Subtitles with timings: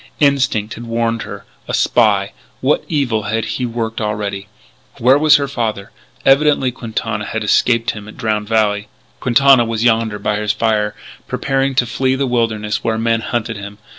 [0.19, 1.45] Instinct had warned her.
[1.67, 2.31] A spy!
[2.59, 4.47] What evil had he worked already?
[4.97, 5.91] Where was her father?
[6.25, 8.87] Evidently Quintana had escaped him at Drowned Valley....
[9.19, 10.95] Quintana was yonder by his fire,
[11.27, 13.77] preparing to flee the wilderness where men hunted him....